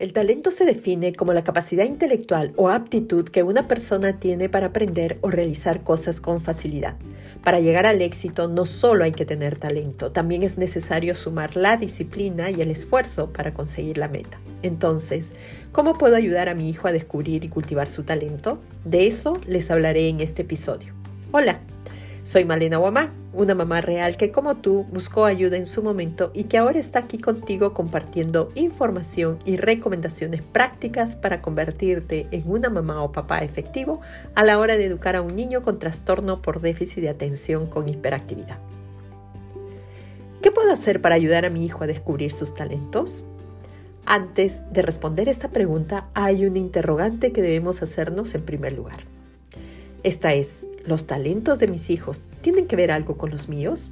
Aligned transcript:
El 0.00 0.14
talento 0.14 0.50
se 0.50 0.64
define 0.64 1.12
como 1.12 1.34
la 1.34 1.44
capacidad 1.44 1.84
intelectual 1.84 2.54
o 2.56 2.70
aptitud 2.70 3.28
que 3.28 3.42
una 3.42 3.68
persona 3.68 4.18
tiene 4.18 4.48
para 4.48 4.68
aprender 4.68 5.18
o 5.20 5.28
realizar 5.28 5.82
cosas 5.82 6.22
con 6.22 6.40
facilidad. 6.40 6.96
Para 7.44 7.60
llegar 7.60 7.84
al 7.84 8.00
éxito 8.00 8.48
no 8.48 8.64
solo 8.64 9.04
hay 9.04 9.12
que 9.12 9.26
tener 9.26 9.58
talento, 9.58 10.10
también 10.10 10.42
es 10.42 10.56
necesario 10.56 11.14
sumar 11.14 11.54
la 11.54 11.76
disciplina 11.76 12.50
y 12.50 12.62
el 12.62 12.70
esfuerzo 12.70 13.30
para 13.30 13.52
conseguir 13.52 13.98
la 13.98 14.08
meta. 14.08 14.40
Entonces, 14.62 15.34
¿cómo 15.70 15.92
puedo 15.92 16.16
ayudar 16.16 16.48
a 16.48 16.54
mi 16.54 16.70
hijo 16.70 16.88
a 16.88 16.92
descubrir 16.92 17.44
y 17.44 17.50
cultivar 17.50 17.90
su 17.90 18.02
talento? 18.04 18.58
De 18.86 19.06
eso 19.06 19.38
les 19.46 19.70
hablaré 19.70 20.08
en 20.08 20.20
este 20.20 20.42
episodio. 20.42 20.94
Hola, 21.30 21.60
soy 22.30 22.44
Malena 22.44 22.76
Guamá, 22.76 23.12
una 23.32 23.56
mamá 23.56 23.80
real 23.80 24.16
que 24.16 24.30
como 24.30 24.58
tú 24.58 24.86
buscó 24.92 25.24
ayuda 25.24 25.56
en 25.56 25.66
su 25.66 25.82
momento 25.82 26.30
y 26.32 26.44
que 26.44 26.58
ahora 26.58 26.78
está 26.78 27.00
aquí 27.00 27.18
contigo 27.18 27.74
compartiendo 27.74 28.52
información 28.54 29.40
y 29.44 29.56
recomendaciones 29.56 30.40
prácticas 30.40 31.16
para 31.16 31.42
convertirte 31.42 32.28
en 32.30 32.48
una 32.48 32.70
mamá 32.70 33.02
o 33.02 33.10
papá 33.10 33.40
efectivo 33.40 34.00
a 34.36 34.44
la 34.44 34.60
hora 34.60 34.76
de 34.76 34.84
educar 34.84 35.16
a 35.16 35.22
un 35.22 35.34
niño 35.34 35.62
con 35.62 35.80
trastorno 35.80 36.40
por 36.40 36.60
déficit 36.60 37.02
de 37.02 37.08
atención 37.08 37.66
con 37.66 37.88
hiperactividad. 37.88 38.58
¿Qué 40.40 40.52
puedo 40.52 40.72
hacer 40.72 41.00
para 41.00 41.16
ayudar 41.16 41.44
a 41.44 41.50
mi 41.50 41.66
hijo 41.66 41.82
a 41.82 41.88
descubrir 41.88 42.30
sus 42.30 42.54
talentos? 42.54 43.24
Antes 44.06 44.62
de 44.72 44.82
responder 44.82 45.28
esta 45.28 45.48
pregunta, 45.48 46.06
hay 46.14 46.46
un 46.46 46.56
interrogante 46.56 47.32
que 47.32 47.42
debemos 47.42 47.82
hacernos 47.82 48.36
en 48.36 48.42
primer 48.42 48.74
lugar. 48.74 49.00
Esta 50.02 50.32
es, 50.32 50.64
¿los 50.86 51.06
talentos 51.06 51.58
de 51.58 51.68
mis 51.68 51.90
hijos 51.90 52.24
tienen 52.40 52.66
que 52.66 52.76
ver 52.76 52.90
algo 52.90 53.16
con 53.16 53.30
los 53.30 53.48
míos? 53.48 53.90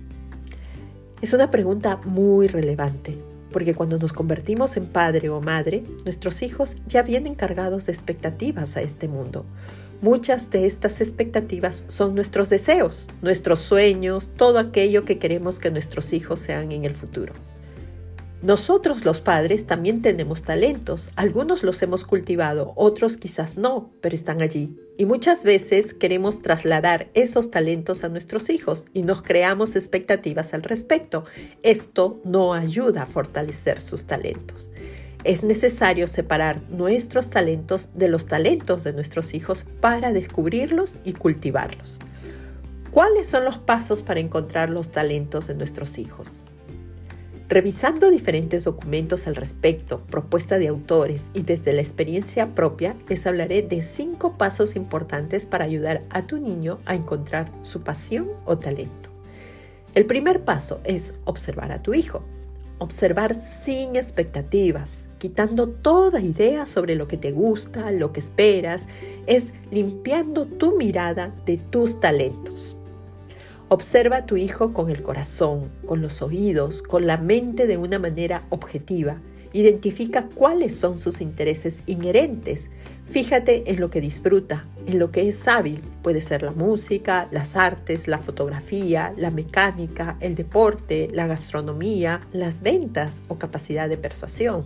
Es 1.20 1.32
una 1.32 1.50
pregunta 1.50 2.00
muy 2.04 2.46
relevante, 2.46 3.18
porque 3.52 3.74
cuando 3.74 3.98
nos 3.98 4.12
convertimos 4.12 4.76
en 4.76 4.86
padre 4.86 5.28
o 5.28 5.40
madre, 5.40 5.82
nuestros 6.04 6.42
hijos 6.42 6.76
ya 6.86 7.02
vienen 7.02 7.34
cargados 7.34 7.86
de 7.86 7.92
expectativas 7.92 8.76
a 8.76 8.82
este 8.82 9.08
mundo. 9.08 9.44
Muchas 10.00 10.50
de 10.50 10.66
estas 10.66 11.00
expectativas 11.00 11.84
son 11.88 12.14
nuestros 12.14 12.50
deseos, 12.50 13.08
nuestros 13.20 13.58
sueños, 13.58 14.30
todo 14.36 14.60
aquello 14.60 15.04
que 15.04 15.18
queremos 15.18 15.58
que 15.58 15.72
nuestros 15.72 16.12
hijos 16.12 16.38
sean 16.38 16.70
en 16.70 16.84
el 16.84 16.94
futuro. 16.94 17.32
Nosotros 18.40 19.04
los 19.04 19.20
padres 19.20 19.66
también 19.66 20.00
tenemos 20.00 20.42
talentos, 20.42 21.10
algunos 21.16 21.64
los 21.64 21.82
hemos 21.82 22.04
cultivado, 22.04 22.72
otros 22.76 23.16
quizás 23.16 23.56
no, 23.56 23.90
pero 24.00 24.14
están 24.14 24.42
allí. 24.42 24.76
Y 24.96 25.06
muchas 25.06 25.42
veces 25.42 25.92
queremos 25.92 26.40
trasladar 26.40 27.08
esos 27.14 27.50
talentos 27.50 28.04
a 28.04 28.08
nuestros 28.08 28.48
hijos 28.48 28.84
y 28.94 29.02
nos 29.02 29.22
creamos 29.22 29.74
expectativas 29.74 30.54
al 30.54 30.62
respecto. 30.62 31.24
Esto 31.64 32.20
no 32.24 32.54
ayuda 32.54 33.02
a 33.02 33.06
fortalecer 33.06 33.80
sus 33.80 34.06
talentos. 34.06 34.70
Es 35.24 35.42
necesario 35.42 36.06
separar 36.06 36.62
nuestros 36.70 37.30
talentos 37.30 37.90
de 37.94 38.08
los 38.08 38.26
talentos 38.26 38.84
de 38.84 38.92
nuestros 38.92 39.34
hijos 39.34 39.64
para 39.80 40.12
descubrirlos 40.12 40.94
y 41.04 41.12
cultivarlos. 41.12 41.98
¿Cuáles 42.92 43.28
son 43.28 43.44
los 43.44 43.58
pasos 43.58 44.04
para 44.04 44.20
encontrar 44.20 44.70
los 44.70 44.92
talentos 44.92 45.48
de 45.48 45.56
nuestros 45.56 45.98
hijos? 45.98 46.38
Revisando 47.48 48.10
diferentes 48.10 48.64
documentos 48.64 49.26
al 49.26 49.34
respecto, 49.34 50.02
propuesta 50.10 50.58
de 50.58 50.68
autores 50.68 51.24
y 51.32 51.44
desde 51.44 51.72
la 51.72 51.80
experiencia 51.80 52.54
propia, 52.54 52.94
les 53.08 53.26
hablaré 53.26 53.62
de 53.62 53.80
cinco 53.80 54.36
pasos 54.36 54.76
importantes 54.76 55.46
para 55.46 55.64
ayudar 55.64 56.02
a 56.10 56.26
tu 56.26 56.36
niño 56.36 56.78
a 56.84 56.94
encontrar 56.94 57.50
su 57.62 57.80
pasión 57.80 58.28
o 58.44 58.58
talento. 58.58 59.08
El 59.94 60.04
primer 60.04 60.44
paso 60.44 60.82
es 60.84 61.14
observar 61.24 61.72
a 61.72 61.80
tu 61.80 61.94
hijo. 61.94 62.22
Observar 62.76 63.34
sin 63.34 63.96
expectativas, 63.96 65.06
quitando 65.18 65.70
toda 65.70 66.20
idea 66.20 66.66
sobre 66.66 66.96
lo 66.96 67.08
que 67.08 67.16
te 67.16 67.32
gusta, 67.32 67.90
lo 67.92 68.12
que 68.12 68.20
esperas, 68.20 68.84
es 69.26 69.54
limpiando 69.70 70.44
tu 70.44 70.76
mirada 70.76 71.34
de 71.46 71.56
tus 71.56 71.98
talentos. 71.98 72.77
Observa 73.70 74.16
a 74.16 74.26
tu 74.26 74.38
hijo 74.38 74.72
con 74.72 74.88
el 74.88 75.02
corazón, 75.02 75.70
con 75.84 76.00
los 76.00 76.22
oídos, 76.22 76.80
con 76.80 77.06
la 77.06 77.18
mente 77.18 77.66
de 77.66 77.76
una 77.76 77.98
manera 77.98 78.44
objetiva. 78.48 79.18
Identifica 79.52 80.26
cuáles 80.34 80.74
son 80.74 80.98
sus 80.98 81.20
intereses 81.20 81.82
inherentes. 81.86 82.70
Fíjate 83.10 83.70
en 83.70 83.78
lo 83.78 83.90
que 83.90 84.00
disfruta, 84.00 84.64
en 84.86 84.98
lo 84.98 85.10
que 85.10 85.28
es 85.28 85.46
hábil. 85.46 85.82
Puede 86.02 86.22
ser 86.22 86.42
la 86.42 86.52
música, 86.52 87.28
las 87.30 87.56
artes, 87.56 88.08
la 88.08 88.18
fotografía, 88.18 89.12
la 89.18 89.30
mecánica, 89.30 90.16
el 90.20 90.34
deporte, 90.34 91.10
la 91.12 91.26
gastronomía, 91.26 92.22
las 92.32 92.62
ventas 92.62 93.22
o 93.28 93.36
capacidad 93.36 93.86
de 93.86 93.98
persuasión. 93.98 94.64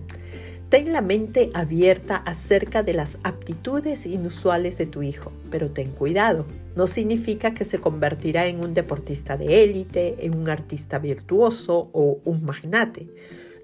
Ten 0.72 0.90
la 0.90 1.02
mente 1.02 1.50
abierta 1.52 2.16
acerca 2.16 2.82
de 2.82 2.94
las 2.94 3.18
aptitudes 3.24 4.06
inusuales 4.06 4.78
de 4.78 4.86
tu 4.86 5.02
hijo, 5.02 5.30
pero 5.50 5.70
ten 5.70 5.90
cuidado. 5.90 6.46
No 6.76 6.86
significa 6.86 7.52
que 7.52 7.66
se 7.66 7.78
convertirá 7.78 8.46
en 8.46 8.64
un 8.64 8.72
deportista 8.72 9.36
de 9.36 9.64
élite, 9.64 10.24
en 10.24 10.34
un 10.34 10.48
artista 10.48 10.98
virtuoso 10.98 11.90
o 11.92 12.20
un 12.24 12.42
magnate. 12.44 13.06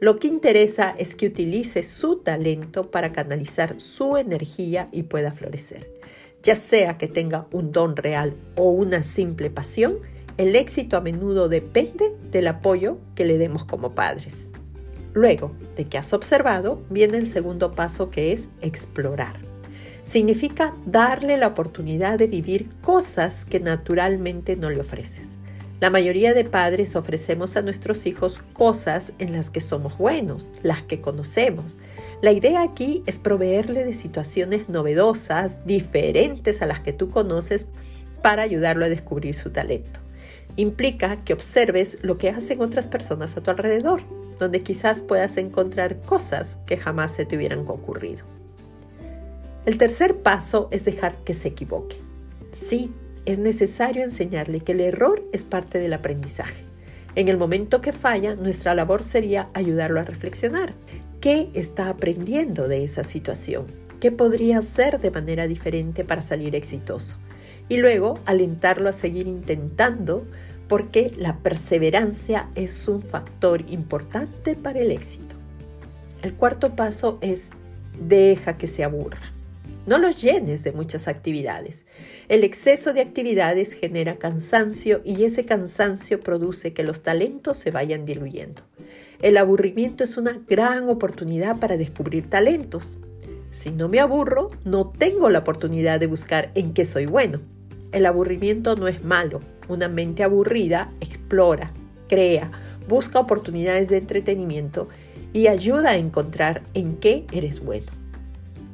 Lo 0.01 0.19
que 0.19 0.29
interesa 0.29 0.95
es 0.99 1.15
que 1.15 1.29
utilice 1.29 1.83
su 1.83 2.17
talento 2.17 2.91
para 2.91 3.11
canalizar 3.11 3.81
su 3.81 4.19
energía 4.19 4.87
y 4.93 5.05
pueda 5.05 5.33
florecer. 5.33 5.91
Ya 6.43 6.57
sea 6.57 6.99
que 6.99 7.09
tenga 7.09 7.47
un 7.53 7.73
don 7.73 7.97
real 7.97 8.35
o 8.55 8.69
una 8.69 9.03
simple 9.03 9.49
pasión, 9.49 9.97
el 10.37 10.55
éxito 10.55 10.99
a 10.99 11.01
menudo 11.01 11.49
depende 11.49 12.15
del 12.31 12.49
apoyo 12.49 12.99
que 13.15 13.25
le 13.25 13.39
demos 13.39 13.65
como 13.65 13.95
padres. 13.95 14.51
Luego 15.15 15.53
de 15.77 15.87
que 15.87 15.99
has 15.99 16.13
observado, 16.13 16.83
viene 16.91 17.19
el 17.19 17.27
segundo 17.27 17.73
paso 17.73 18.11
que 18.11 18.33
es 18.33 18.51
explorar. 18.61 19.37
Significa 20.05 20.75
darle 20.87 21.37
la 21.37 21.49
oportunidad 21.49 22.19
de 22.19 22.27
vivir 22.27 22.69
cosas 22.81 23.45
que 23.45 23.61
naturalmente 23.61 24.57
no 24.57 24.71
le 24.71 24.81
ofreces. 24.81 25.35
La 25.81 25.91
mayoría 25.91 26.35
de 26.35 26.45
padres 26.45 26.97
ofrecemos 26.97 27.57
a 27.57 27.63
nuestros 27.63 28.07
hijos 28.07 28.41
cosas 28.53 29.13
en 29.19 29.33
las 29.33 29.49
que 29.49 29.61
somos 29.61 29.97
buenos, 29.97 30.45
las 30.63 30.83
que 30.83 31.01
conocemos. 31.01 31.79
La 32.21 32.33
idea 32.33 32.63
aquí 32.63 33.05
es 33.07 33.21
proveerle 33.21 33.85
de 33.85 33.93
situaciones 33.93 34.69
novedosas, 34.69 35.65
diferentes 35.67 36.63
a 36.63 36.67
las 36.67 36.81
que 36.81 36.93
tú 36.93 37.11
conoces, 37.11 37.67
para 38.23 38.43
ayudarlo 38.43 38.87
a 38.87 38.89
descubrir 38.89 39.37
su 39.37 39.51
talento. 39.51 40.01
Implica 40.59 41.25
que 41.25 41.33
observes 41.33 41.99
lo 42.03 42.19
que 42.19 42.29
hacen 42.29 42.61
otras 42.61 42.87
personas 42.89 43.35
a 43.37 43.41
tu 43.41 43.51
alrededor 43.51 44.03
donde 44.39 44.63
quizás 44.63 45.03
puedas 45.03 45.37
encontrar 45.37 46.01
cosas 46.01 46.59
que 46.67 46.77
jamás 46.77 47.13
se 47.15 47.25
te 47.25 47.37
hubieran 47.37 47.65
ocurrido. 47.67 48.25
El 49.67 49.79
tercer 49.79 50.19
paso 50.19 50.69
es 50.71 50.85
dejar 50.85 51.17
que 51.25 51.35
se 51.35 51.49
equivoque. 51.49 51.97
Sí, 52.53 52.93
es 53.25 53.39
necesario 53.39 54.03
enseñarle 54.03 54.61
que 54.61 54.73
el 54.73 54.81
error 54.81 55.23
es 55.33 55.45
parte 55.45 55.79
del 55.79 55.93
aprendizaje. 55.93 56.65
En 57.15 57.29
el 57.29 57.37
momento 57.37 57.81
que 57.81 57.93
falla, 57.93 58.35
nuestra 58.35 58.75
labor 58.75 59.03
sería 59.03 59.49
ayudarlo 59.55 60.01
a 60.01 60.05
reflexionar. 60.05 60.75
¿Qué 61.21 61.51
está 61.55 61.89
aprendiendo 61.89 62.69
de 62.69 62.85
esa 62.85 63.05
situación? 63.05 63.67
¿Qué 64.01 64.13
podría 64.13 64.59
hacer 64.59 65.01
de 65.01 65.11
manera 65.11 65.49
diferente 65.49 66.05
para 66.05 66.23
salir 66.23 66.55
exitoso? 66.55 67.17
Y 67.69 67.77
luego 67.77 68.19
alentarlo 68.25 68.89
a 68.89 68.93
seguir 68.93 69.27
intentando 69.27 70.27
porque 70.69 71.13
la 71.17 71.37
perseverancia 71.37 72.49
es 72.55 72.89
un 72.89 73.03
factor 73.03 73.63
importante 73.71 74.55
para 74.55 74.81
el 74.81 74.91
éxito. 74.91 75.35
El 76.23 76.35
cuarto 76.35 76.75
paso 76.77 77.19
es 77.21 77.51
deja 78.01 78.57
que 78.59 78.69
se 78.69 78.85
aburra. 78.85 79.33
No 79.87 79.97
los 79.97 80.21
llenes 80.21 80.65
de 80.65 80.73
muchas 80.73 81.09
actividades. 81.09 81.87
El 82.29 82.45
exceso 82.45 82.93
de 82.93 83.01
actividades 83.01 83.73
genera 83.73 84.17
cansancio 84.17 85.01
y 85.03 85.25
ese 85.25 85.47
cansancio 85.47 86.21
produce 86.21 86.75
que 86.75 86.83
los 86.83 87.03
talentos 87.03 87.57
se 87.57 87.71
vayan 87.71 88.05
diluyendo. 88.05 88.63
El 89.23 89.39
aburrimiento 89.39 90.05
es 90.05 90.19
una 90.19 90.39
gran 90.47 90.91
oportunidad 90.91 91.57
para 91.57 91.79
descubrir 91.79 92.29
talentos. 92.29 92.99
Si 93.51 93.71
no 93.71 93.89
me 93.89 93.99
aburro, 93.99 94.51
no 94.65 94.91
tengo 94.91 95.31
la 95.31 95.39
oportunidad 95.39 95.99
de 95.99 96.07
buscar 96.07 96.51
en 96.55 96.75
qué 96.75 96.85
soy 96.85 97.07
bueno. 97.07 97.41
El 97.93 98.05
aburrimiento 98.07 98.77
no 98.77 98.87
es 98.87 99.03
malo, 99.03 99.41
una 99.69 99.89
mente 99.89 100.23
aburrida 100.23 100.93
explora, 101.01 101.73
crea, 102.09 102.51
busca 102.89 103.19
oportunidades 103.19 103.89
de 103.89 103.99
entretenimiento 103.99 104.89
y 105.33 105.47
ayuda 105.47 105.91
a 105.91 105.97
encontrar 105.97 106.63
en 106.75 106.97
qué 106.97 107.27
eres 107.33 107.61
bueno. 107.65 107.87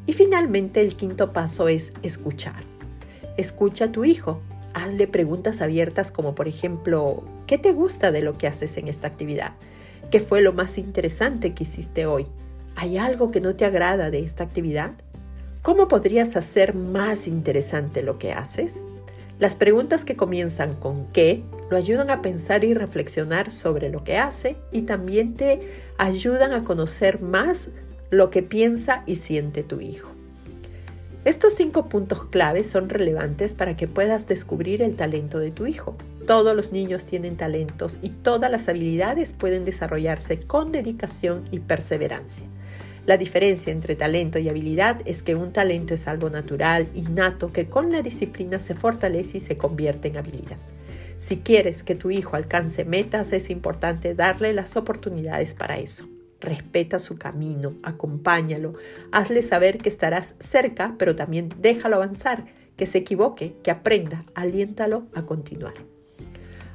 Y 0.07 0.13
finalmente 0.13 0.81
el 0.81 0.97
quinto 0.97 1.33
paso 1.33 1.69
es 1.69 1.93
escuchar. 2.03 2.63
Escucha 3.37 3.87
a 3.87 3.93
tu 3.93 4.05
hijo. 4.05 4.41
Hazle 4.75 5.07
preguntas 5.07 5.61
abiertas 5.61 6.11
como 6.11 6.35
por 6.35 6.49
ejemplo, 6.49 7.23
¿qué 7.47 7.59
te 7.59 7.73
gusta 7.73 8.11
de 8.11 8.23
lo 8.23 8.37
que 8.37 8.49
haces 8.49 8.77
en 8.77 8.89
esta 8.89 9.07
actividad? 9.07 9.53
¿Qué 10.11 10.19
fue 10.19 10.43
lo 10.43 10.53
más 10.53 10.79
interesante 10.79 11.55
que 11.55 11.63
hiciste 11.63 12.07
hoy? 12.07 12.27
¿Hay 12.75 12.99
algo 12.99 13.31
que 13.31 13.41
no 13.41 13.55
te 13.55 13.65
agrada 13.65 14.11
de 14.11 14.21
esta 14.21 14.43
actividad? 14.43 14.93
¿Cómo 15.63 15.87
podrías 15.87 16.37
hacer 16.37 16.75
más 16.75 17.29
interesante 17.29 18.03
lo 18.03 18.19
que 18.19 18.33
haces? 18.33 18.83
Las 19.39 19.57
preguntas 19.57 20.05
que 20.05 20.15
comienzan 20.15 20.75
con 20.77 21.07
qué 21.07 21.43
lo 21.69 21.77
ayudan 21.77 22.11
a 22.11 22.23
pensar 22.23 22.63
y 22.63 22.73
reflexionar 22.73 23.51
sobre 23.51 23.89
lo 23.89 24.05
que 24.05 24.17
hace 24.17 24.57
y 24.71 24.83
también 24.83 25.35
te 25.35 25.61
ayudan 25.99 26.53
a 26.53 26.63
conocer 26.63 27.21
más 27.21 27.69
lo 28.11 28.31
que 28.31 28.45
piensa 28.45 29.03
y 29.07 29.17
siente 29.17 29.65
tu 29.65 29.81
hijo. 29.81 30.11
Estos 31.25 31.55
cinco 31.55 31.89
puntos 31.89 32.27
claves 32.27 32.69
son 32.69 32.89
relevantes 32.89 33.55
para 33.55 33.77
que 33.77 33.89
puedas 33.89 34.29
descubrir 34.29 34.83
el 34.83 34.95
talento 34.95 35.39
de 35.39 35.51
tu 35.51 35.67
hijo. 35.67 35.97
Todos 36.27 36.55
los 36.55 36.71
niños 36.71 37.07
tienen 37.07 37.37
talentos 37.37 37.99
y 38.03 38.11
todas 38.11 38.51
las 38.51 38.69
habilidades 38.69 39.33
pueden 39.33 39.65
desarrollarse 39.65 40.41
con 40.41 40.71
dedicación 40.71 41.45
y 41.51 41.59
perseverancia. 41.59 42.45
La 43.07 43.19
diferencia 43.19 43.71
entre 43.71 43.97
talento 43.97 44.39
y 44.39 44.49
habilidad 44.49 45.03
es 45.05 45.23
que 45.23 45.35
un 45.35 45.53
talento 45.53 45.93
es 45.93 46.09
algo 46.09 46.31
natural, 46.31 46.89
innato, 46.95 47.53
que 47.53 47.69
con 47.69 47.93
la 47.93 48.01
disciplina 48.01 48.61
se 48.61 48.75
fortalece 48.75 49.37
y 49.37 49.41
se 49.41 49.59
convierte 49.59 50.09
en 50.09 50.17
habilidad. 50.17 50.57
Si 51.19 51.39
quieres 51.39 51.83
que 51.83 51.95
tu 51.95 52.11
hijo 52.11 52.35
alcance 52.35 52.85
metas, 52.87 53.33
es 53.33 53.51
importante 53.51 54.15
darle 54.15 54.55
las 54.55 54.77
oportunidades 54.77 55.55
para 55.55 55.79
eso. 55.79 56.09
Respeta 56.41 56.99
su 56.99 57.17
camino, 57.17 57.75
acompáñalo, 57.83 58.75
hazle 59.13 59.43
saber 59.43 59.79
que 59.79 59.91
estarás 59.91 60.35
cerca, 60.39 60.95
pero 60.99 61.15
también 61.15 61.51
déjalo 61.61 61.97
avanzar, 61.97 62.47
que 62.77 62.87
se 62.87 62.99
equivoque, 62.99 63.55
que 63.63 63.71
aprenda, 63.71 64.25
aliéntalo 64.35 65.07
a 65.15 65.27
continuar. 65.27 65.75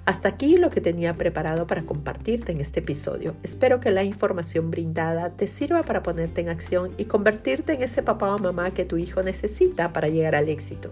Hasta 0.09 0.27
aquí 0.27 0.57
lo 0.57 0.71
que 0.71 0.81
tenía 0.81 1.15
preparado 1.17 1.67
para 1.67 1.83
compartirte 1.83 2.51
en 2.51 2.61
este 2.61 2.79
episodio. 2.79 3.35
Espero 3.43 3.79
que 3.79 3.91
la 3.91 4.03
información 4.03 4.71
brindada 4.71 5.29
te 5.29 5.45
sirva 5.45 5.83
para 5.83 6.01
ponerte 6.01 6.41
en 6.41 6.49
acción 6.49 6.95
y 6.97 7.05
convertirte 7.05 7.73
en 7.73 7.83
ese 7.83 8.01
papá 8.01 8.33
o 8.33 8.39
mamá 8.39 8.71
que 8.71 8.85
tu 8.85 8.97
hijo 8.97 9.21
necesita 9.21 9.93
para 9.93 10.07
llegar 10.07 10.33
al 10.33 10.49
éxito. 10.49 10.89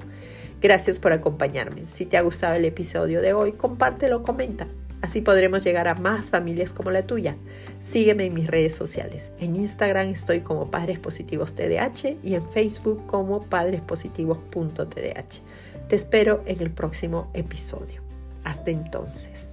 Gracias 0.61 0.99
por 0.99 1.13
acompañarme. 1.13 1.87
Si 1.87 2.05
te 2.05 2.15
ha 2.15 2.21
gustado 2.21 2.53
el 2.53 2.65
episodio 2.65 3.19
de 3.19 3.33
hoy, 3.33 3.53
compártelo, 3.53 4.21
comenta. 4.21 4.67
Así 5.01 5.21
podremos 5.21 5.63
llegar 5.63 5.87
a 5.87 5.95
más 5.95 6.29
familias 6.29 6.71
como 6.71 6.91
la 6.91 7.07
tuya. 7.07 7.37
Sígueme 7.81 8.27
en 8.27 8.35
mis 8.35 8.45
redes 8.45 8.75
sociales. 8.75 9.31
En 9.39 9.55
Instagram 9.55 10.09
estoy 10.09 10.41
como 10.41 10.69
Padres 10.69 10.99
Positivos 10.99 11.55
TDH 11.55 12.17
y 12.23 12.35
en 12.35 12.47
Facebook 12.49 13.07
como 13.07 13.41
padrespositivos.tdh. 13.41 15.87
Te 15.89 15.95
espero 15.95 16.43
en 16.45 16.61
el 16.61 16.69
próximo 16.69 17.31
episodio. 17.33 18.06
Hasta 18.47 18.71
entonces. 18.71 19.49